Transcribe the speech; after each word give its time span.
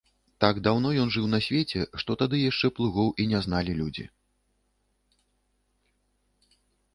Так 0.43 0.59
даўно 0.67 0.93
ён 1.01 1.11
жыў 1.15 1.27
на 1.33 1.39
свеце, 1.47 1.81
што 2.03 2.15
тады 2.21 2.39
яшчэ 2.49 2.71
плугоў 2.79 3.13
і 3.25 3.29
не 3.35 3.43
зналі 3.47 3.77
людзі. 3.83 4.07